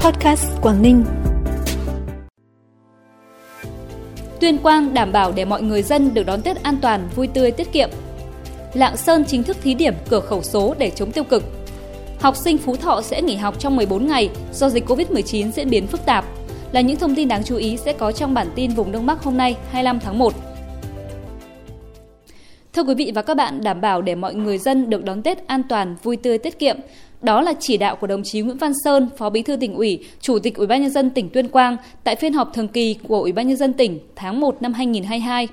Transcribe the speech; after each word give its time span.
Podcast 0.00 0.44
Quảng 0.62 0.82
Ninh. 0.82 1.04
Tuyên 4.40 4.58
Quang 4.58 4.94
đảm 4.94 5.12
bảo 5.12 5.32
để 5.32 5.44
mọi 5.44 5.62
người 5.62 5.82
dân 5.82 6.14
được 6.14 6.22
đón 6.26 6.42
Tết 6.42 6.62
an 6.62 6.78
toàn, 6.82 7.08
vui 7.14 7.26
tươi, 7.26 7.50
tiết 7.50 7.72
kiệm. 7.72 7.90
Lạng 8.74 8.96
Sơn 8.96 9.24
chính 9.24 9.42
thức 9.42 9.56
thí 9.62 9.74
điểm 9.74 9.94
cửa 10.08 10.20
khẩu 10.20 10.42
số 10.42 10.74
để 10.78 10.90
chống 10.90 11.12
tiêu 11.12 11.24
cực. 11.24 11.44
Học 12.20 12.36
sinh 12.36 12.58
Phú 12.58 12.76
Thọ 12.76 13.02
sẽ 13.02 13.22
nghỉ 13.22 13.36
học 13.36 13.58
trong 13.58 13.76
14 13.76 14.06
ngày 14.06 14.30
do 14.52 14.68
dịch 14.68 14.86
Covid-19 14.86 15.50
diễn 15.50 15.70
biến 15.70 15.86
phức 15.86 16.06
tạp. 16.06 16.24
Là 16.72 16.80
những 16.80 16.96
thông 16.96 17.14
tin 17.14 17.28
đáng 17.28 17.44
chú 17.44 17.56
ý 17.56 17.76
sẽ 17.76 17.92
có 17.92 18.12
trong 18.12 18.34
bản 18.34 18.46
tin 18.54 18.70
vùng 18.70 18.92
Đông 18.92 19.06
Bắc 19.06 19.22
hôm 19.22 19.36
nay 19.36 19.56
25 19.70 20.00
tháng 20.00 20.18
1. 20.18 20.34
Thưa 22.72 22.82
quý 22.82 22.94
vị 22.94 23.12
và 23.14 23.22
các 23.22 23.36
bạn, 23.36 23.60
đảm 23.62 23.80
bảo 23.80 24.02
để 24.02 24.14
mọi 24.14 24.34
người 24.34 24.58
dân 24.58 24.90
được 24.90 25.04
đón 25.04 25.22
Tết 25.22 25.46
an 25.46 25.62
toàn, 25.68 25.96
vui 26.02 26.16
tươi, 26.16 26.38
tiết 26.38 26.58
kiệm. 26.58 26.76
Đó 27.22 27.40
là 27.40 27.52
chỉ 27.60 27.76
đạo 27.76 27.96
của 27.96 28.06
đồng 28.06 28.22
chí 28.24 28.40
Nguyễn 28.40 28.56
Văn 28.56 28.72
Sơn, 28.84 29.08
Phó 29.16 29.30
Bí 29.30 29.42
thư 29.42 29.56
tỉnh 29.56 29.74
ủy, 29.74 30.04
Chủ 30.20 30.38
tịch 30.38 30.56
Ủy 30.56 30.66
ban 30.66 30.82
nhân 30.82 30.90
dân 30.90 31.10
tỉnh 31.10 31.28
Tuyên 31.28 31.48
Quang 31.48 31.76
tại 32.04 32.16
phiên 32.16 32.32
họp 32.32 32.54
thường 32.54 32.68
kỳ 32.68 32.96
của 33.08 33.20
Ủy 33.20 33.32
ban 33.32 33.48
nhân 33.48 33.56
dân 33.56 33.72
tỉnh 33.72 33.98
tháng 34.16 34.40
1 34.40 34.62
năm 34.62 34.72
2022. 34.72 35.48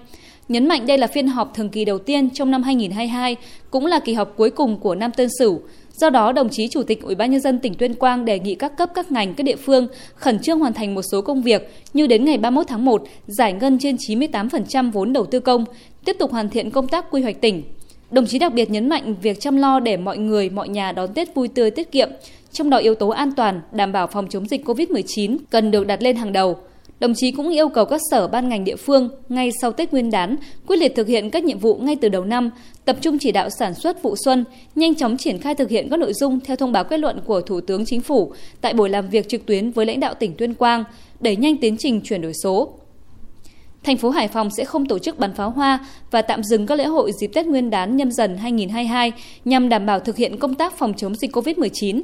Nhấn 0.49 0.67
mạnh 0.67 0.85
đây 0.87 0.97
là 0.97 1.07
phiên 1.07 1.27
họp 1.27 1.53
thường 1.53 1.69
kỳ 1.69 1.85
đầu 1.85 1.97
tiên 1.97 2.29
trong 2.29 2.51
năm 2.51 2.63
2022, 2.63 3.35
cũng 3.71 3.85
là 3.85 3.99
kỳ 3.99 4.13
họp 4.13 4.33
cuối 4.37 4.49
cùng 4.49 4.77
của 4.77 4.95
năm 4.95 5.11
Tân 5.11 5.27
Sửu. 5.39 5.61
Do 5.93 6.09
đó, 6.09 6.31
đồng 6.31 6.49
chí 6.49 6.67
Chủ 6.67 6.83
tịch 6.83 7.01
Ủy 7.01 7.15
ban 7.15 7.31
nhân 7.31 7.41
dân 7.41 7.59
tỉnh 7.59 7.73
Tuyên 7.73 7.93
Quang 7.93 8.25
đề 8.25 8.39
nghị 8.39 8.55
các 8.55 8.77
cấp 8.77 8.89
các 8.95 9.11
ngành 9.11 9.33
các 9.33 9.43
địa 9.43 9.55
phương 9.55 9.87
khẩn 10.15 10.39
trương 10.39 10.59
hoàn 10.59 10.73
thành 10.73 10.95
một 10.95 11.01
số 11.11 11.21
công 11.21 11.41
việc 11.41 11.73
như 11.93 12.07
đến 12.07 12.25
ngày 12.25 12.37
31 12.37 12.67
tháng 12.67 12.85
1 12.85 13.03
giải 13.27 13.53
ngân 13.53 13.79
trên 13.79 13.95
98% 13.95 14.91
vốn 14.91 15.13
đầu 15.13 15.25
tư 15.25 15.39
công, 15.39 15.65
tiếp 16.05 16.15
tục 16.19 16.31
hoàn 16.31 16.49
thiện 16.49 16.71
công 16.71 16.87
tác 16.87 17.11
quy 17.11 17.21
hoạch 17.21 17.41
tỉnh. 17.41 17.63
Đồng 18.11 18.25
chí 18.25 18.39
đặc 18.39 18.53
biệt 18.53 18.69
nhấn 18.69 18.89
mạnh 18.89 19.15
việc 19.21 19.39
chăm 19.39 19.57
lo 19.57 19.79
để 19.79 19.97
mọi 19.97 20.17
người, 20.17 20.49
mọi 20.49 20.69
nhà 20.69 20.91
đón 20.91 21.13
Tết 21.13 21.35
vui 21.35 21.47
tươi 21.47 21.71
tiết 21.71 21.91
kiệm, 21.91 22.09
trong 22.51 22.69
đó 22.69 22.77
yếu 22.77 22.95
tố 22.95 23.09
an 23.09 23.31
toàn, 23.31 23.61
đảm 23.71 23.91
bảo 23.91 24.07
phòng 24.07 24.27
chống 24.29 24.47
dịch 24.47 24.65
COVID-19 24.65 25.37
cần 25.49 25.71
được 25.71 25.87
đặt 25.87 26.03
lên 26.03 26.15
hàng 26.15 26.33
đầu. 26.33 26.57
Đồng 26.99 27.13
chí 27.15 27.31
cũng 27.31 27.49
yêu 27.49 27.69
cầu 27.69 27.85
các 27.85 28.01
sở 28.11 28.27
ban 28.27 28.49
ngành 28.49 28.63
địa 28.63 28.75
phương 28.75 29.09
ngay 29.29 29.51
sau 29.61 29.71
Tết 29.71 29.91
Nguyên 29.91 30.11
đán 30.11 30.35
quyết 30.67 30.77
liệt 30.77 30.95
thực 30.95 31.07
hiện 31.07 31.29
các 31.29 31.43
nhiệm 31.43 31.59
vụ 31.59 31.75
ngay 31.75 31.95
từ 31.95 32.09
đầu 32.09 32.25
năm, 32.25 32.49
tập 32.85 32.97
trung 33.01 33.17
chỉ 33.19 33.31
đạo 33.31 33.49
sản 33.49 33.73
xuất 33.73 34.03
vụ 34.03 34.15
xuân, 34.25 34.45
nhanh 34.75 34.95
chóng 34.95 35.17
triển 35.17 35.39
khai 35.39 35.55
thực 35.55 35.69
hiện 35.69 35.89
các 35.89 35.99
nội 35.99 36.13
dung 36.13 36.39
theo 36.39 36.55
thông 36.55 36.71
báo 36.71 36.83
kết 36.83 36.99
luận 36.99 37.21
của 37.25 37.41
Thủ 37.41 37.61
tướng 37.61 37.85
Chính 37.85 38.01
phủ 38.01 38.33
tại 38.61 38.73
buổi 38.73 38.89
làm 38.89 39.09
việc 39.09 39.29
trực 39.29 39.45
tuyến 39.45 39.71
với 39.71 39.85
lãnh 39.85 39.99
đạo 39.99 40.13
tỉnh 40.13 40.33
Tuyên 40.37 40.53
Quang, 40.53 40.83
đẩy 41.19 41.35
nhanh 41.35 41.57
tiến 41.57 41.77
trình 41.77 42.01
chuyển 42.01 42.21
đổi 42.21 42.33
số. 42.43 42.73
Thành 43.83 43.97
phố 43.97 44.09
Hải 44.09 44.27
Phòng 44.27 44.49
sẽ 44.49 44.65
không 44.65 44.85
tổ 44.85 44.99
chức 44.99 45.19
bắn 45.19 45.33
pháo 45.33 45.49
hoa 45.49 45.85
và 46.11 46.21
tạm 46.21 46.43
dừng 46.43 46.65
các 46.65 46.75
lễ 46.75 46.85
hội 46.85 47.11
dịp 47.19 47.27
Tết 47.27 47.45
Nguyên 47.45 47.69
đán 47.69 47.97
nhâm 47.97 48.11
dần 48.11 48.37
2022 48.37 49.11
nhằm 49.45 49.69
đảm 49.69 49.85
bảo 49.85 49.99
thực 49.99 50.15
hiện 50.15 50.37
công 50.37 50.55
tác 50.55 50.77
phòng 50.77 50.93
chống 50.97 51.15
dịch 51.15 51.35
COVID-19. 51.35 52.01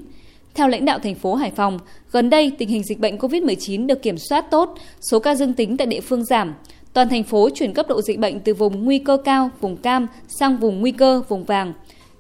Theo 0.55 0.67
lãnh 0.67 0.85
đạo 0.85 0.99
thành 0.99 1.15
phố 1.15 1.35
Hải 1.35 1.51
Phòng, 1.51 1.79
gần 2.11 2.29
đây 2.29 2.51
tình 2.57 2.69
hình 2.69 2.83
dịch 2.83 2.99
bệnh 2.99 3.17
COVID-19 3.17 3.87
được 3.87 4.01
kiểm 4.01 4.17
soát 4.17 4.45
tốt, 4.51 4.75
số 5.11 5.19
ca 5.19 5.35
dương 5.35 5.53
tính 5.53 5.77
tại 5.77 5.87
địa 5.87 6.01
phương 6.01 6.25
giảm. 6.25 6.53
Toàn 6.93 7.09
thành 7.09 7.23
phố 7.23 7.49
chuyển 7.49 7.73
cấp 7.73 7.87
độ 7.89 8.01
dịch 8.01 8.19
bệnh 8.19 8.39
từ 8.39 8.53
vùng 8.53 8.85
nguy 8.85 8.99
cơ 8.99 9.17
cao, 9.25 9.49
vùng 9.61 9.77
cam 9.77 10.07
sang 10.39 10.57
vùng 10.57 10.81
nguy 10.81 10.91
cơ, 10.91 11.21
vùng 11.29 11.43
vàng. 11.43 11.73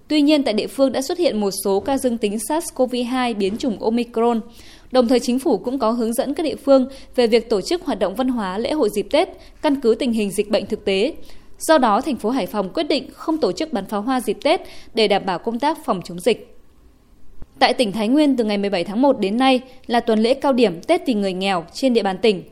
Tuy 0.07 0.21
nhiên, 0.21 0.43
tại 0.43 0.53
địa 0.53 0.67
phương 0.67 0.91
đã 0.91 1.01
xuất 1.01 1.17
hiện 1.17 1.41
một 1.41 1.51
số 1.63 1.79
ca 1.79 1.97
dương 1.97 2.17
tính 2.17 2.37
SARS-CoV-2 2.49 3.35
biến 3.35 3.57
chủng 3.57 3.79
Omicron. 3.79 4.41
Đồng 4.91 5.07
thời 5.07 5.19
chính 5.19 5.39
phủ 5.39 5.57
cũng 5.57 5.79
có 5.79 5.91
hướng 5.91 6.13
dẫn 6.13 6.33
các 6.33 6.43
địa 6.43 6.55
phương 6.55 6.87
về 7.15 7.27
việc 7.27 7.49
tổ 7.49 7.61
chức 7.61 7.85
hoạt 7.85 7.99
động 7.99 8.15
văn 8.15 8.27
hóa 8.27 8.57
lễ 8.57 8.71
hội 8.71 8.89
dịp 8.95 9.07
Tết, 9.11 9.29
căn 9.61 9.81
cứ 9.81 9.95
tình 9.99 10.13
hình 10.13 10.31
dịch 10.31 10.49
bệnh 10.49 10.65
thực 10.65 10.85
tế. 10.85 11.13
Do 11.59 11.77
đó, 11.77 12.01
thành 12.01 12.15
phố 12.15 12.29
Hải 12.29 12.45
Phòng 12.47 12.69
quyết 12.73 12.83
định 12.83 13.09
không 13.13 13.37
tổ 13.37 13.51
chức 13.51 13.73
bắn 13.73 13.85
pháo 13.85 14.01
hoa 14.01 14.21
dịp 14.21 14.37
Tết 14.43 14.61
để 14.93 15.07
đảm 15.07 15.25
bảo 15.25 15.39
công 15.39 15.59
tác 15.59 15.85
phòng 15.85 16.01
chống 16.03 16.19
dịch. 16.19 16.52
Tại 17.59 17.73
tỉnh 17.73 17.91
Thái 17.91 18.07
Nguyên 18.07 18.37
từ 18.37 18.43
ngày 18.43 18.57
17 18.57 18.83
tháng 18.83 19.01
1 19.01 19.19
đến 19.19 19.37
nay 19.37 19.61
là 19.87 19.99
tuần 19.99 20.19
lễ 20.19 20.33
cao 20.33 20.53
điểm 20.53 20.81
Tết 20.81 21.01
vì 21.07 21.13
người 21.13 21.33
nghèo 21.33 21.65
trên 21.73 21.93
địa 21.93 22.03
bàn 22.03 22.17
tỉnh. 22.17 22.43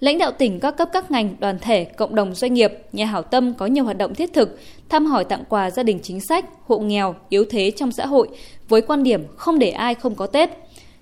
Lãnh 0.00 0.18
đạo 0.18 0.32
tỉnh 0.32 0.60
các 0.60 0.70
cấp 0.70 0.88
các 0.92 1.10
ngành, 1.10 1.36
đoàn 1.40 1.58
thể, 1.60 1.84
cộng 1.84 2.14
đồng 2.14 2.34
doanh 2.34 2.54
nghiệp, 2.54 2.72
nhà 2.92 3.06
hảo 3.06 3.22
tâm 3.22 3.54
có 3.54 3.66
nhiều 3.66 3.84
hoạt 3.84 3.98
động 3.98 4.14
thiết 4.14 4.32
thực, 4.32 4.58
thăm 4.88 5.06
hỏi 5.06 5.24
tặng 5.24 5.44
quà 5.48 5.70
gia 5.70 5.82
đình 5.82 6.00
chính 6.02 6.20
sách, 6.20 6.44
hộ 6.66 6.78
nghèo, 6.78 7.14
yếu 7.28 7.44
thế 7.50 7.70
trong 7.70 7.92
xã 7.92 8.06
hội 8.06 8.28
với 8.68 8.80
quan 8.80 9.02
điểm 9.02 9.24
không 9.36 9.58
để 9.58 9.70
ai 9.70 9.94
không 9.94 10.14
có 10.14 10.26
Tết. 10.26 10.50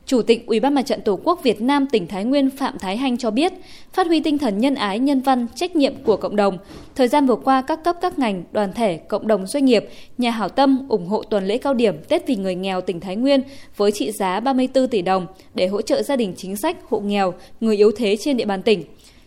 Chủ 0.09 0.23
tịch 0.23 0.47
Ủy 0.47 0.61
ban 0.61 0.75
Mặt 0.75 0.83
trận 0.83 1.01
Tổ 1.01 1.19
quốc 1.25 1.41
Việt 1.43 1.61
Nam 1.61 1.87
tỉnh 1.87 2.07
Thái 2.07 2.25
Nguyên 2.25 2.51
Phạm 2.51 2.79
Thái 2.79 2.97
Hanh 2.97 3.19
cho 3.19 3.31
biết, 3.31 3.53
phát 3.93 4.07
huy 4.07 4.21
tinh 4.21 4.39
thần 4.39 4.59
nhân 4.59 4.75
ái, 4.75 4.99
nhân 4.99 5.21
văn, 5.21 5.47
trách 5.55 5.77
nhiệm 5.77 5.95
của 6.05 6.17
cộng 6.17 6.37
đồng, 6.37 6.59
thời 6.95 7.09
gian 7.09 7.27
vừa 7.27 7.37
qua 7.37 7.63
các 7.63 7.85
cấp 7.85 7.97
các 8.01 8.19
ngành, 8.19 8.45
đoàn 8.53 8.73
thể, 8.73 8.97
cộng 8.97 9.27
đồng 9.27 9.47
doanh 9.47 9.65
nghiệp, 9.65 9.89
nhà 10.19 10.31
hảo 10.31 10.49
tâm 10.49 10.89
ủng 10.89 11.07
hộ 11.07 11.23
tuần 11.23 11.47
lễ 11.47 11.59
cao 11.59 11.75
điểm 11.75 11.95
Tết 12.09 12.27
vì 12.27 12.37
người 12.37 12.55
nghèo 12.55 12.81
tỉnh 12.81 13.01
Thái 13.01 13.17
Nguyên 13.17 13.43
với 13.77 13.93
trị 13.93 14.13
giá 14.13 14.41
34 14.41 14.89
tỷ 14.89 15.03
đồng 15.03 15.27
để 15.55 15.67
hỗ 15.67 15.83
trợ 15.83 16.03
gia 16.03 16.17
đình 16.17 16.35
chính 16.37 16.57
sách, 16.57 16.77
hộ 16.89 17.01
nghèo, 17.01 17.35
người 17.61 17.77
yếu 17.77 17.91
thế 17.97 18.17
trên 18.17 18.37
địa 18.37 18.47
bàn 18.47 18.63
tỉnh. 18.63 18.85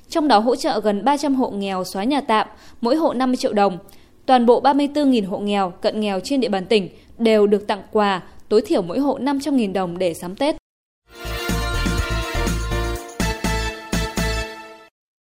Trong 0.09 0.27
đó 0.27 0.39
hỗ 0.39 0.55
trợ 0.55 0.79
gần 0.79 1.05
300 1.05 1.35
hộ 1.35 1.49
nghèo 1.49 1.83
xóa 1.83 2.03
nhà 2.03 2.21
tạm, 2.21 2.47
mỗi 2.81 2.95
hộ 2.95 3.13
50 3.13 3.37
triệu 3.37 3.53
đồng. 3.53 3.77
Toàn 4.25 4.45
bộ 4.45 4.61
34.000 4.61 5.27
hộ 5.27 5.39
nghèo, 5.39 5.73
cận 5.81 5.99
nghèo 5.99 6.19
trên 6.23 6.41
địa 6.41 6.49
bàn 6.49 6.65
tỉnh 6.65 6.89
đều 7.17 7.47
được 7.47 7.67
tặng 7.67 7.83
quà, 7.91 8.21
tối 8.49 8.61
thiểu 8.61 8.81
mỗi 8.81 8.99
hộ 8.99 9.19
500.000 9.19 9.73
đồng 9.73 9.97
để 9.97 10.13
sắm 10.13 10.35
Tết. 10.35 10.60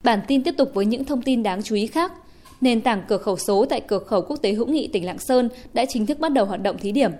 Bản 0.03 0.19
tin 0.27 0.43
tiếp 0.43 0.53
tục 0.57 0.71
với 0.73 0.85
những 0.85 1.05
thông 1.05 1.21
tin 1.21 1.43
đáng 1.43 1.63
chú 1.63 1.75
ý 1.75 1.87
khác. 1.87 2.13
Nền 2.61 2.81
tảng 2.81 3.03
cửa 3.07 3.17
khẩu 3.17 3.37
số 3.37 3.65
tại 3.69 3.81
cửa 3.81 3.99
khẩu 3.99 4.21
quốc 4.21 4.37
tế 4.41 4.53
hữu 4.53 4.67
nghị 4.67 4.87
tỉnh 4.87 5.05
Lạng 5.05 5.19
Sơn 5.19 5.49
đã 5.73 5.85
chính 5.85 6.05
thức 6.05 6.19
bắt 6.19 6.31
đầu 6.31 6.45
hoạt 6.45 6.61
động 6.61 6.77
thí 6.77 6.91
điểm. 6.91 7.11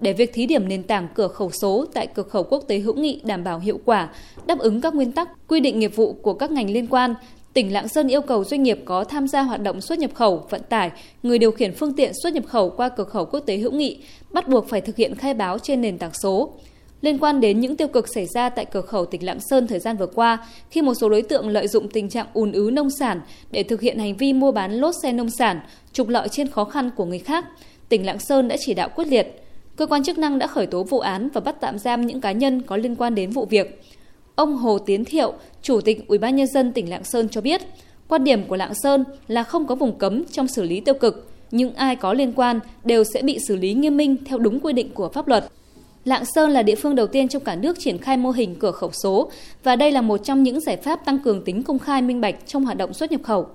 Để 0.00 0.12
việc 0.12 0.30
thí 0.34 0.46
điểm 0.46 0.68
nền 0.68 0.82
tảng 0.82 1.08
cửa 1.14 1.28
khẩu 1.28 1.50
số 1.50 1.84
tại 1.94 2.06
cửa 2.06 2.22
khẩu 2.22 2.42
quốc 2.42 2.64
tế 2.68 2.78
hữu 2.78 2.94
nghị 2.94 3.20
đảm 3.24 3.44
bảo 3.44 3.58
hiệu 3.58 3.80
quả, 3.84 4.08
đáp 4.46 4.58
ứng 4.58 4.80
các 4.80 4.94
nguyên 4.94 5.12
tắc, 5.12 5.28
quy 5.48 5.60
định 5.60 5.78
nghiệp 5.78 5.96
vụ 5.96 6.12
của 6.12 6.34
các 6.34 6.50
ngành 6.50 6.70
liên 6.70 6.86
quan, 6.86 7.14
tỉnh 7.52 7.72
Lạng 7.72 7.88
Sơn 7.88 8.08
yêu 8.08 8.20
cầu 8.20 8.44
doanh 8.44 8.62
nghiệp 8.62 8.78
có 8.84 9.04
tham 9.04 9.28
gia 9.28 9.42
hoạt 9.42 9.62
động 9.62 9.80
xuất 9.80 9.98
nhập 9.98 10.10
khẩu, 10.14 10.46
vận 10.50 10.62
tải, 10.68 10.90
người 11.22 11.38
điều 11.38 11.50
khiển 11.50 11.74
phương 11.74 11.92
tiện 11.92 12.12
xuất 12.22 12.32
nhập 12.32 12.44
khẩu 12.46 12.70
qua 12.70 12.88
cửa 12.88 13.04
khẩu 13.04 13.24
quốc 13.24 13.40
tế 13.40 13.56
hữu 13.56 13.72
nghị 13.72 13.98
bắt 14.30 14.48
buộc 14.48 14.68
phải 14.68 14.80
thực 14.80 14.96
hiện 14.96 15.14
khai 15.14 15.34
báo 15.34 15.58
trên 15.58 15.80
nền 15.80 15.98
tảng 15.98 16.14
số 16.14 16.52
liên 17.02 17.18
quan 17.18 17.40
đến 17.40 17.60
những 17.60 17.76
tiêu 17.76 17.88
cực 17.88 18.08
xảy 18.14 18.26
ra 18.34 18.48
tại 18.48 18.64
cửa 18.64 18.80
khẩu 18.80 19.06
tỉnh 19.06 19.24
Lạng 19.24 19.40
Sơn 19.40 19.66
thời 19.66 19.78
gian 19.78 19.96
vừa 19.96 20.06
qua 20.06 20.46
khi 20.70 20.82
một 20.82 20.94
số 20.94 21.08
đối 21.08 21.22
tượng 21.22 21.48
lợi 21.48 21.68
dụng 21.68 21.88
tình 21.88 22.08
trạng 22.08 22.26
ùn 22.32 22.52
ứ 22.52 22.70
nông 22.72 22.88
sản 22.90 23.20
để 23.50 23.62
thực 23.62 23.80
hiện 23.80 23.98
hành 23.98 24.16
vi 24.16 24.32
mua 24.32 24.52
bán 24.52 24.72
lốt 24.72 24.94
xe 25.02 25.12
nông 25.12 25.30
sản, 25.30 25.60
trục 25.92 26.08
lợi 26.08 26.28
trên 26.28 26.48
khó 26.48 26.64
khăn 26.64 26.90
của 26.96 27.04
người 27.04 27.18
khác, 27.18 27.44
tỉnh 27.88 28.06
Lạng 28.06 28.18
Sơn 28.18 28.48
đã 28.48 28.56
chỉ 28.60 28.74
đạo 28.74 28.88
quyết 28.94 29.08
liệt. 29.08 29.44
Cơ 29.76 29.86
quan 29.86 30.02
chức 30.02 30.18
năng 30.18 30.38
đã 30.38 30.46
khởi 30.46 30.66
tố 30.66 30.82
vụ 30.82 30.98
án 30.98 31.28
và 31.34 31.40
bắt 31.40 31.56
tạm 31.60 31.78
giam 31.78 32.06
những 32.06 32.20
cá 32.20 32.32
nhân 32.32 32.62
có 32.62 32.76
liên 32.76 32.96
quan 32.96 33.14
đến 33.14 33.30
vụ 33.30 33.44
việc. 33.44 33.82
Ông 34.34 34.56
Hồ 34.56 34.78
Tiến 34.78 35.04
Thiệu, 35.04 35.32
Chủ 35.62 35.80
tịch 35.80 36.08
Ủy 36.08 36.18
ban 36.18 36.36
nhân 36.36 36.46
dân 36.46 36.72
tỉnh 36.72 36.90
Lạng 36.90 37.04
Sơn 37.04 37.28
cho 37.28 37.40
biết, 37.40 37.60
quan 38.08 38.24
điểm 38.24 38.44
của 38.44 38.56
Lạng 38.56 38.74
Sơn 38.74 39.04
là 39.28 39.42
không 39.42 39.66
có 39.66 39.74
vùng 39.74 39.98
cấm 39.98 40.24
trong 40.24 40.48
xử 40.48 40.62
lý 40.62 40.80
tiêu 40.80 40.94
cực, 40.94 41.30
nhưng 41.50 41.74
ai 41.74 41.96
có 41.96 42.12
liên 42.12 42.32
quan 42.32 42.60
đều 42.84 43.04
sẽ 43.04 43.22
bị 43.22 43.38
xử 43.48 43.56
lý 43.56 43.74
nghiêm 43.74 43.96
minh 43.96 44.16
theo 44.24 44.38
đúng 44.38 44.60
quy 44.60 44.72
định 44.72 44.90
của 44.94 45.08
pháp 45.08 45.28
luật. 45.28 45.44
Lạng 46.04 46.24
Sơn 46.24 46.50
là 46.50 46.62
địa 46.62 46.74
phương 46.74 46.94
đầu 46.94 47.06
tiên 47.06 47.28
trong 47.28 47.44
cả 47.44 47.54
nước 47.54 47.78
triển 47.78 47.98
khai 47.98 48.16
mô 48.16 48.30
hình 48.30 48.54
cửa 48.58 48.70
khẩu 48.70 48.90
số 49.02 49.30
và 49.62 49.76
đây 49.76 49.92
là 49.92 50.00
một 50.00 50.16
trong 50.24 50.42
những 50.42 50.60
giải 50.60 50.76
pháp 50.76 51.04
tăng 51.04 51.18
cường 51.18 51.44
tính 51.44 51.62
công 51.62 51.78
khai 51.78 52.02
minh 52.02 52.20
bạch 52.20 52.34
trong 52.46 52.64
hoạt 52.64 52.76
động 52.76 52.94
xuất 52.94 53.12
nhập 53.12 53.20
khẩu. 53.24 53.46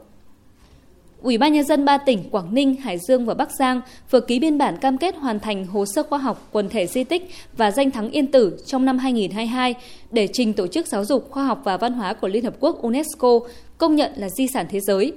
Ủy 1.21 1.37
ban 1.37 1.53
nhân 1.53 1.63
dân 1.63 1.85
ba 1.85 1.97
tỉnh 1.97 2.29
Quảng 2.29 2.53
Ninh, 2.53 2.75
Hải 2.75 2.97
Dương 3.07 3.25
và 3.25 3.33
Bắc 3.33 3.49
Giang 3.59 3.81
vừa 4.11 4.19
ký 4.19 4.39
biên 4.39 4.57
bản 4.57 4.77
cam 4.77 4.97
kết 4.97 5.15
hoàn 5.15 5.39
thành 5.39 5.65
hồ 5.65 5.85
sơ 5.85 6.03
khoa 6.03 6.19
học 6.19 6.47
quần 6.51 6.69
thể 6.69 6.87
di 6.87 7.03
tích 7.03 7.29
và 7.57 7.71
danh 7.71 7.91
thắng 7.91 8.11
Yên 8.11 8.27
Tử 8.27 8.57
trong 8.65 8.85
năm 8.85 8.97
2022 8.97 9.75
để 10.11 10.27
trình 10.33 10.53
Tổ 10.53 10.67
chức 10.67 10.87
Giáo 10.87 11.05
dục, 11.05 11.31
Khoa 11.31 11.45
học 11.45 11.61
và 11.63 11.77
Văn 11.77 11.93
hóa 11.93 12.13
của 12.13 12.27
Liên 12.27 12.43
Hợp 12.43 12.55
Quốc 12.59 12.81
UNESCO 12.81 13.39
công 13.77 13.95
nhận 13.95 14.11
là 14.15 14.29
di 14.29 14.47
sản 14.47 14.65
thế 14.69 14.79
giới. 14.79 15.13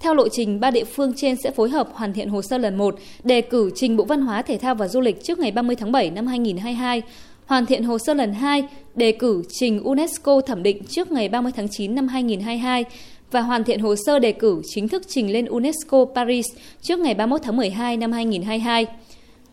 Theo 0.00 0.14
lộ 0.14 0.28
trình, 0.28 0.60
ba 0.60 0.70
địa 0.70 0.84
phương 0.84 1.12
trên 1.16 1.36
sẽ 1.36 1.50
phối 1.50 1.70
hợp 1.70 1.88
hoàn 1.92 2.12
thiện 2.12 2.28
hồ 2.28 2.42
sơ 2.42 2.58
lần 2.58 2.76
1, 2.76 2.94
đề 3.24 3.40
cử 3.40 3.70
trình 3.74 3.96
Bộ 3.96 4.04
Văn 4.04 4.20
hóa, 4.20 4.42
Thể 4.42 4.58
thao 4.58 4.74
và 4.74 4.88
Du 4.88 5.00
lịch 5.00 5.24
trước 5.24 5.38
ngày 5.38 5.50
30 5.50 5.76
tháng 5.76 5.92
7 5.92 6.10
năm 6.10 6.26
2022, 6.26 7.02
hoàn 7.46 7.66
thiện 7.66 7.84
hồ 7.84 7.98
sơ 7.98 8.14
lần 8.14 8.32
2, 8.32 8.62
đề 8.94 9.12
cử 9.12 9.42
trình 9.48 9.82
UNESCO 9.82 10.40
thẩm 10.40 10.62
định 10.62 10.82
trước 10.88 11.12
ngày 11.12 11.28
30 11.28 11.52
tháng 11.56 11.68
9 11.70 11.94
năm 11.94 12.08
2022 12.08 12.84
và 13.30 13.40
hoàn 13.40 13.64
thiện 13.64 13.80
hồ 13.80 13.94
sơ 14.06 14.18
đề 14.18 14.32
cử 14.32 14.62
chính 14.74 14.88
thức 14.88 15.02
trình 15.08 15.32
lên 15.32 15.46
UNESCO 15.46 16.04
Paris 16.14 16.46
trước 16.82 16.98
ngày 16.98 17.14
31 17.14 17.40
tháng 17.44 17.56
12 17.56 17.96
năm 17.96 18.12
2022. 18.12 18.86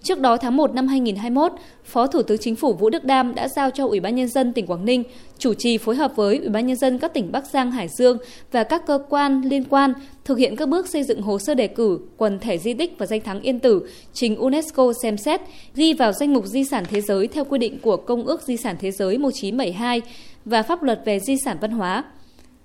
Trước 0.06 0.19
đó 0.19 0.38
tháng 0.38 0.57
1 0.57 0.74
năm 0.74 0.88
2021, 0.88 1.52
Phó 1.84 2.07
Thủ 2.07 2.22
tướng 2.22 2.38
Chính 2.38 2.56
phủ 2.56 2.74
Vũ 2.74 2.90
Đức 2.90 3.04
Đam 3.04 3.36
đã 3.36 3.48
giao 3.48 3.72
cho 3.72 3.88
Ủy 3.88 4.00
ban 4.00 4.16
nhân 4.16 4.28
dân 4.28 4.54
tỉnh 4.54 4.68
Quảng 4.68 4.86
Ninh 4.86 5.04
chủ 5.38 5.54
trì 5.54 5.78
phối 5.78 5.96
hợp 5.96 6.16
với 6.16 6.38
Ủy 6.38 6.50
ban 6.50 6.68
nhân 6.68 6.78
dân 6.78 7.00
các 7.00 7.13
tỉnh 7.13 7.31
Bắc 7.31 7.46
Giang, 7.46 7.72
Hải 7.72 7.88
Dương 7.88 8.18
và 8.52 8.63
các 8.63 8.86
cơ 8.88 9.00
quan 9.10 9.42
liên 9.42 9.63
quan 9.63 9.94
thực 10.25 10.38
hiện 10.38 10.56
các 10.56 10.69
bước 10.69 10.90
xây 10.90 11.04
dựng 11.04 11.22
hồ 11.22 11.40
sơ 11.40 11.56
đề 11.56 11.68
cử 11.68 12.00
quần 12.18 12.40
thể 12.40 12.57
di 12.57 12.74
tích 12.74 12.96
và 12.98 13.06
danh 13.06 13.22
thắng 13.22 13.42
Yên 13.42 13.60
Tử 13.60 13.90
trình 14.13 14.36
UNESCO 14.36 14.94
xem 15.04 15.18
xét 15.18 15.42
ghi 15.75 15.94
vào 15.94 16.12
danh 16.12 16.34
mục 16.34 16.46
di 16.46 16.63
sản 16.63 16.84
thế 16.90 17.01
giới 17.01 17.28
theo 17.28 17.46
quy 17.46 17.60
định 17.60 17.80
của 17.80 17.98
Công 17.98 18.24
ước 18.24 18.42
Di 18.42 18.58
sản 18.58 18.75
Thế 18.80 18.92
giới 18.92 19.18
1972 19.18 20.01
và 20.46 20.62
pháp 20.62 20.84
luật 20.84 21.01
về 21.06 21.19
di 21.19 21.36
sản 21.46 21.58
văn 21.62 21.72
hóa. 21.72 22.04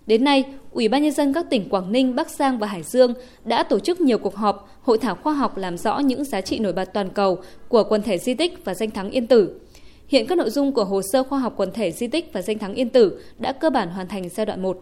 Đến 0.07 0.25
nay, 0.25 0.45
Ủy 0.73 0.89
ban 0.89 1.03
nhân 1.03 1.13
dân 1.13 1.33
các 1.33 1.51
tỉnh 1.51 1.69
Quảng 1.69 1.93
Ninh, 1.93 2.15
Bắc 2.15 2.31
Giang 2.31 2.59
và 2.59 2.67
Hải 2.67 2.83
Dương 2.83 3.15
đã 3.45 3.63
tổ 3.63 3.79
chức 3.79 4.01
nhiều 4.01 4.19
cuộc 4.19 4.35
họp, 4.35 4.69
hội 4.83 4.99
thảo 4.99 5.15
khoa 5.15 5.33
học 5.33 5.57
làm 5.57 5.79
rõ 5.79 5.99
những 5.99 6.25
giá 6.25 6.41
trị 6.41 6.59
nổi 6.59 6.73
bật 6.73 6.85
toàn 6.95 7.11
cầu 7.11 7.39
của 7.69 7.85
quần 7.85 8.03
thể 8.03 8.19
di 8.19 8.35
tích 8.35 8.65
và 8.65 8.75
danh 8.75 8.91
thắng 8.91 9.11
Yên 9.11 9.27
Tử. 9.27 9.61
Hiện 10.09 10.27
các 10.27 10.39
nội 10.39 10.51
dung 10.51 10.73
của 10.73 10.85
hồ 10.85 11.01
sơ 11.13 11.23
khoa 11.23 11.39
học 11.39 11.53
quần 11.57 11.71
thể 11.73 11.93
di 11.93 12.07
tích 12.07 12.33
và 12.33 12.43
danh 12.43 12.59
thắng 12.59 12.75
Yên 12.75 12.89
Tử 12.89 13.21
đã 13.39 13.53
cơ 13.53 13.71
bản 13.71 13.89
hoàn 13.89 14.09
thành 14.09 14.29
giai 14.29 14.47
đoạn 14.47 14.63
1. 14.63 14.79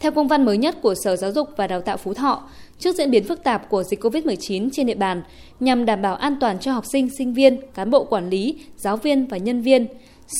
Theo 0.00 0.12
công 0.12 0.28
văn 0.28 0.44
mới 0.44 0.58
nhất 0.58 0.76
của 0.82 0.94
Sở 1.04 1.16
Giáo 1.16 1.32
dục 1.32 1.48
và 1.56 1.66
Đào 1.66 1.80
tạo 1.80 1.96
Phú 1.96 2.14
Thọ, 2.14 2.48
trước 2.78 2.96
diễn 2.96 3.10
biến 3.10 3.24
phức 3.24 3.44
tạp 3.44 3.68
của 3.68 3.82
dịch 3.82 4.04
COVID-19 4.04 4.68
trên 4.72 4.86
địa 4.86 4.94
bàn, 4.94 5.22
nhằm 5.60 5.84
đảm 5.84 6.02
bảo 6.02 6.14
an 6.14 6.36
toàn 6.40 6.58
cho 6.58 6.72
học 6.72 6.84
sinh, 6.92 7.08
sinh 7.18 7.34
viên, 7.34 7.60
cán 7.74 7.90
bộ 7.90 8.04
quản 8.04 8.30
lý, 8.30 8.56
giáo 8.76 8.96
viên 8.96 9.26
và 9.26 9.36
nhân 9.36 9.62
viên, 9.62 9.86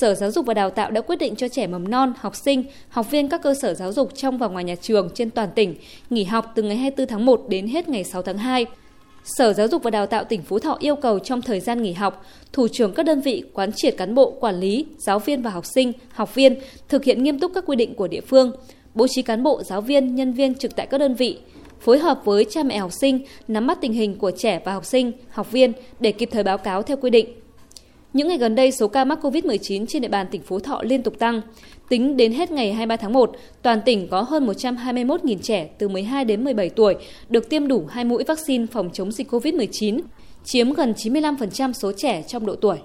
Sở 0.01 0.15
Giáo 0.15 0.31
dục 0.31 0.47
và 0.47 0.55
Đào 0.55 0.71
tạo 0.71 0.91
đã 0.91 1.01
quyết 1.01 1.17
định 1.17 1.37
cho 1.37 1.49
trẻ 1.49 1.67
mầm 1.67 1.91
non, 1.91 2.13
học 2.19 2.37
sinh, 2.37 2.65
học 2.89 3.11
viên 3.11 3.29
các 3.29 3.43
cơ 3.43 3.55
sở 3.63 3.75
giáo 3.75 3.93
dục 3.93 4.15
trong 4.15 4.39
và 4.39 4.49
ngoài 4.49 4.65
nhà 4.65 4.75
trường 4.75 5.11
trên 5.15 5.31
toàn 5.31 5.49
tỉnh 5.55 5.75
nghỉ 6.11 6.25
học 6.25 6.53
từ 6.55 6.63
ngày 6.63 6.77
24 6.77 7.07
tháng 7.07 7.27
1 7.27 7.45
đến 7.49 7.67
hết 7.67 7.89
ngày 7.89 8.05
6 8.05 8.23
tháng 8.23 8.39
2. 8.39 8.67
Sở 9.25 9.53
Giáo 9.53 9.69
dục 9.69 9.83
và 9.83 9.91
Đào 9.91 10.07
tạo 10.07 10.25
tỉnh 10.25 10.43
Phú 10.43 10.59
Thọ 10.59 10.77
yêu 10.81 10.97
cầu 10.97 11.19
trong 11.19 11.43
thời 11.43 11.61
gian 11.61 11.83
nghỉ 11.83 11.93
học, 11.93 12.25
thủ 12.53 12.69
trưởng 12.69 12.95
các 12.95 13.07
đơn 13.07 13.21
vị 13.21 13.45
quán 13.53 13.71
triệt 13.77 13.95
cán 13.97 14.15
bộ, 14.15 14.31
quản 14.41 14.61
lý, 14.61 14.87
giáo 14.99 15.19
viên 15.19 15.43
và 15.43 15.51
học 15.51 15.67
sinh, 15.67 15.93
học 16.13 16.35
viên 16.35 16.55
thực 16.89 17.05
hiện 17.05 17.23
nghiêm 17.23 17.39
túc 17.39 17.53
các 17.55 17.65
quy 17.67 17.77
định 17.77 17.95
của 17.95 18.09
địa 18.09 18.21
phương, 18.21 18.53
bố 18.95 19.07
trí 19.11 19.23
cán 19.23 19.43
bộ, 19.43 19.63
giáo 19.63 19.81
viên, 19.81 20.15
nhân 20.15 20.33
viên 20.33 20.55
trực 20.55 20.77
tại 20.77 20.87
các 20.87 20.99
đơn 20.99 21.15
vị, 21.15 21.39
phối 21.81 21.99
hợp 21.99 22.21
với 22.25 22.45
cha 22.45 22.63
mẹ 22.63 22.79
học 22.79 22.93
sinh 22.93 23.21
nắm 23.49 23.67
bắt 23.67 23.79
tình 23.81 23.93
hình 23.93 24.19
của 24.19 24.31
trẻ 24.31 24.61
và 24.65 24.73
học 24.73 24.85
sinh, 24.85 25.13
học 25.31 25.53
viên 25.53 25.73
để 26.01 26.13
kịp 26.13 26.29
thời 26.33 26.43
báo 26.43 26.59
cáo 26.59 26.83
theo 26.83 26.97
quy 26.97 27.11
định. 27.11 27.42
Những 28.13 28.29
ngày 28.29 28.39
gần 28.39 28.55
đây, 28.55 28.73
số 28.73 28.89
ca 28.89 29.05
mắc 29.05 29.19
COVID-19 29.23 29.87
trên 29.87 30.03
địa 30.03 30.09
bàn 30.09 30.27
tỉnh 30.31 30.43
Phú 30.43 30.61
Thọ 30.61 30.83
liên 30.83 31.03
tục 31.03 31.19
tăng. 31.19 31.41
Tính 31.89 32.17
đến 32.17 32.33
hết 32.33 32.51
ngày 32.51 32.73
23 32.73 32.97
tháng 32.97 33.13
1, 33.13 33.33
toàn 33.63 33.81
tỉnh 33.85 34.09
có 34.09 34.23
hơn 34.23 34.47
121.000 34.47 35.39
trẻ 35.43 35.69
từ 35.79 35.89
12 35.89 36.25
đến 36.25 36.45
17 36.45 36.71
tuổi 36.71 36.95
được 37.29 37.49
tiêm 37.51 37.69
đủ 37.69 37.87
hai 37.91 38.05
mũi 38.05 38.25
vaccine 38.25 38.67
phòng 38.67 38.91
chống 38.93 39.13
dịch 39.13 39.31
COVID-19, 39.31 40.01
chiếm 40.45 40.73
gần 40.73 40.93
95% 40.93 41.73
số 41.73 41.93
trẻ 41.97 42.23
trong 42.29 42.47
độ 42.47 42.55
tuổi. 42.55 42.77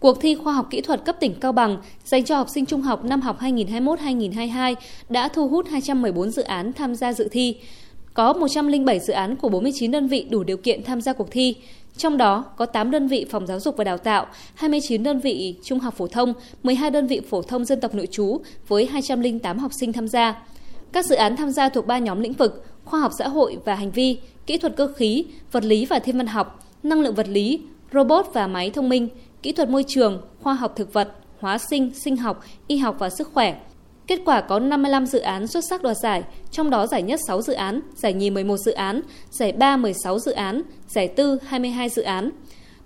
Cuộc 0.00 0.20
thi 0.20 0.34
khoa 0.34 0.52
học 0.52 0.66
kỹ 0.70 0.80
thuật 0.80 1.04
cấp 1.04 1.16
tỉnh 1.20 1.34
Cao 1.40 1.52
Bằng 1.52 1.76
dành 2.04 2.24
cho 2.24 2.36
học 2.36 2.48
sinh 2.48 2.66
trung 2.66 2.80
học 2.80 3.04
năm 3.04 3.20
học 3.20 3.40
2021-2022 3.40 4.74
đã 5.08 5.28
thu 5.28 5.48
hút 5.48 5.66
214 5.70 6.30
dự 6.30 6.42
án 6.42 6.72
tham 6.72 6.94
gia 6.94 7.12
dự 7.12 7.28
thi. 7.32 7.56
Có 8.14 8.32
107 8.32 9.00
dự 9.00 9.12
án 9.12 9.36
của 9.36 9.48
49 9.48 9.90
đơn 9.90 10.08
vị 10.08 10.26
đủ 10.30 10.42
điều 10.42 10.56
kiện 10.56 10.82
tham 10.84 11.00
gia 11.00 11.12
cuộc 11.12 11.30
thi, 11.30 11.56
trong 11.96 12.16
đó 12.16 12.44
có 12.56 12.66
8 12.66 12.90
đơn 12.90 13.08
vị 13.08 13.26
phòng 13.30 13.46
giáo 13.46 13.60
dục 13.60 13.76
và 13.76 13.84
đào 13.84 13.98
tạo, 13.98 14.26
29 14.54 15.02
đơn 15.02 15.20
vị 15.20 15.56
trung 15.64 15.78
học 15.78 15.94
phổ 15.96 16.06
thông, 16.06 16.34
12 16.62 16.90
đơn 16.90 17.06
vị 17.06 17.20
phổ 17.30 17.42
thông 17.42 17.64
dân 17.64 17.80
tộc 17.80 17.94
nội 17.94 18.06
trú 18.06 18.40
với 18.68 18.86
208 18.86 19.58
học 19.58 19.72
sinh 19.80 19.92
tham 19.92 20.08
gia. 20.08 20.42
Các 20.92 21.06
dự 21.06 21.14
án 21.14 21.36
tham 21.36 21.50
gia 21.50 21.68
thuộc 21.68 21.86
3 21.86 21.98
nhóm 21.98 22.20
lĩnh 22.20 22.32
vực: 22.32 22.64
khoa 22.84 23.00
học 23.00 23.12
xã 23.18 23.28
hội 23.28 23.58
và 23.64 23.74
hành 23.74 23.90
vi, 23.90 24.18
kỹ 24.46 24.58
thuật 24.58 24.76
cơ 24.76 24.92
khí, 24.96 25.24
vật 25.52 25.64
lý 25.64 25.86
và 25.86 25.98
thiên 25.98 26.16
văn 26.16 26.26
học, 26.26 26.66
năng 26.82 27.00
lượng 27.00 27.14
vật 27.14 27.28
lý, 27.28 27.60
robot 27.92 28.26
và 28.32 28.46
máy 28.46 28.70
thông 28.70 28.88
minh, 28.88 29.08
kỹ 29.42 29.52
thuật 29.52 29.70
môi 29.70 29.84
trường, 29.88 30.22
khoa 30.42 30.54
học 30.54 30.72
thực 30.76 30.92
vật, 30.92 31.12
hóa 31.38 31.58
sinh, 31.58 31.94
sinh 31.94 32.16
học, 32.16 32.44
y 32.66 32.76
học 32.76 32.96
và 32.98 33.10
sức 33.10 33.30
khỏe. 33.32 33.60
Kết 34.06 34.20
quả 34.24 34.40
có 34.40 34.58
55 34.58 35.06
dự 35.06 35.18
án 35.18 35.46
xuất 35.46 35.64
sắc 35.70 35.82
đoạt 35.82 35.96
giải, 36.02 36.22
trong 36.50 36.70
đó 36.70 36.86
giải 36.86 37.02
nhất 37.02 37.20
6 37.26 37.42
dự 37.42 37.52
án, 37.52 37.80
giải 37.94 38.12
nhì 38.12 38.30
11 38.30 38.56
dự 38.56 38.72
án, 38.72 39.00
giải 39.30 39.52
ba 39.52 39.76
16 39.76 40.18
dự 40.18 40.32
án, 40.32 40.62
giải 40.88 41.08
tư 41.08 41.38
22 41.46 41.88
dự 41.88 42.02
án. 42.02 42.30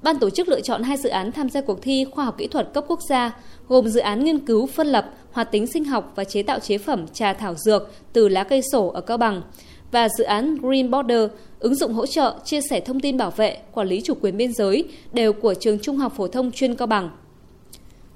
Ban 0.02 0.18
tổ 0.18 0.30
chức 0.30 0.48
lựa 0.48 0.60
chọn 0.60 0.82
hai 0.82 0.96
dự 0.96 1.08
án 1.08 1.32
tham 1.32 1.48
gia 1.48 1.60
cuộc 1.60 1.82
thi 1.82 2.06
khoa 2.10 2.24
học 2.24 2.38
kỹ 2.38 2.46
thuật 2.46 2.70
cấp 2.74 2.84
quốc 2.88 3.00
gia, 3.08 3.36
gồm 3.68 3.88
dự 3.88 4.00
án 4.00 4.24
nghiên 4.24 4.38
cứu 4.38 4.66
phân 4.66 4.86
lập, 4.86 5.10
hoạt 5.32 5.50
tính 5.50 5.66
sinh 5.66 5.84
học 5.84 6.12
và 6.16 6.24
chế 6.24 6.42
tạo 6.42 6.58
chế 6.58 6.78
phẩm 6.78 7.06
trà 7.12 7.32
thảo 7.32 7.54
dược 7.54 7.90
từ 8.12 8.28
lá 8.28 8.44
cây 8.44 8.62
sổ 8.72 8.88
ở 8.88 9.00
Cao 9.00 9.18
Bằng 9.18 9.42
và 9.92 10.08
dự 10.18 10.24
án 10.24 10.56
Green 10.56 10.90
Border, 10.90 11.30
ứng 11.58 11.74
dụng 11.74 11.92
hỗ 11.92 12.06
trợ 12.06 12.34
chia 12.44 12.60
sẻ 12.70 12.80
thông 12.80 13.00
tin 13.00 13.16
bảo 13.16 13.30
vệ, 13.30 13.58
quản 13.72 13.88
lý 13.88 14.00
chủ 14.00 14.14
quyền 14.20 14.36
biên 14.36 14.52
giới 14.52 14.84
đều 15.12 15.32
của 15.32 15.54
trường 15.54 15.78
Trung 15.78 15.96
học 15.96 16.12
phổ 16.16 16.28
thông 16.28 16.52
chuyên 16.52 16.74
Cao 16.74 16.86
Bằng. 16.86 17.10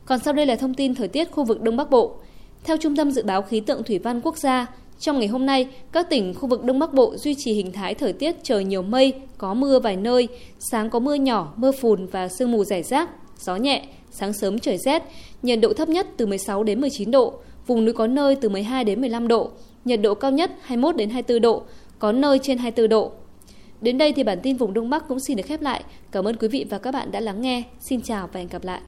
Còn 0.06 0.18
sau 0.18 0.32
đây 0.32 0.46
là 0.46 0.56
thông 0.56 0.74
tin 0.74 0.94
thời 0.94 1.08
tiết 1.08 1.30
khu 1.30 1.44
vực 1.44 1.62
Đông 1.62 1.76
Bắc 1.76 1.90
Bộ. 1.90 2.16
Theo 2.64 2.76
Trung 2.76 2.96
tâm 2.96 3.10
Dự 3.10 3.22
báo 3.22 3.42
Khí 3.42 3.60
tượng 3.60 3.82
Thủy 3.82 3.98
văn 3.98 4.20
Quốc 4.20 4.38
gia, 4.38 4.66
trong 4.98 5.18
ngày 5.18 5.28
hôm 5.28 5.46
nay, 5.46 5.68
các 5.92 6.10
tỉnh 6.10 6.34
khu 6.34 6.48
vực 6.48 6.64
Đông 6.64 6.78
Bắc 6.78 6.94
Bộ 6.94 7.16
duy 7.16 7.34
trì 7.34 7.52
hình 7.52 7.72
thái 7.72 7.94
thời 7.94 8.12
tiết 8.12 8.36
trời 8.42 8.64
nhiều 8.64 8.82
mây, 8.82 9.12
có 9.38 9.54
mưa 9.54 9.80
vài 9.80 9.96
nơi, 9.96 10.28
sáng 10.58 10.90
có 10.90 10.98
mưa 10.98 11.14
nhỏ, 11.14 11.52
mưa 11.56 11.72
phùn 11.72 12.06
và 12.06 12.28
sương 12.28 12.52
mù 12.52 12.64
rải 12.64 12.82
rác, 12.82 13.10
gió 13.38 13.56
nhẹ, 13.56 13.86
sáng 14.10 14.32
sớm 14.32 14.58
trời 14.58 14.78
rét, 14.78 15.02
nhiệt 15.42 15.58
độ 15.62 15.72
thấp 15.72 15.88
nhất 15.88 16.06
từ 16.16 16.26
16 16.26 16.62
đến 16.62 16.80
19 16.80 17.10
độ, 17.10 17.34
vùng 17.66 17.84
núi 17.84 17.94
có 17.94 18.06
nơi 18.06 18.36
từ 18.36 18.48
12 18.48 18.84
đến 18.84 19.00
15 19.00 19.28
độ, 19.28 19.50
nhiệt 19.84 20.00
độ 20.02 20.14
cao 20.14 20.30
nhất 20.30 20.50
21 20.62 20.96
đến 20.96 21.10
24 21.10 21.42
độ, 21.42 21.62
có 21.98 22.12
nơi 22.12 22.38
trên 22.42 22.58
24 22.58 22.88
độ. 22.88 23.12
Đến 23.80 23.98
đây 23.98 24.12
thì 24.12 24.22
bản 24.22 24.38
tin 24.42 24.56
vùng 24.56 24.74
Đông 24.74 24.90
Bắc 24.90 25.08
cũng 25.08 25.20
xin 25.20 25.36
được 25.36 25.46
khép 25.46 25.62
lại. 25.62 25.84
Cảm 26.12 26.24
ơn 26.24 26.36
quý 26.36 26.48
vị 26.48 26.66
và 26.70 26.78
các 26.78 26.94
bạn 26.94 27.10
đã 27.10 27.20
lắng 27.20 27.40
nghe. 27.40 27.62
Xin 27.80 28.02
chào 28.02 28.28
và 28.32 28.40
hẹn 28.40 28.48
gặp 28.48 28.64
lại. 28.64 28.78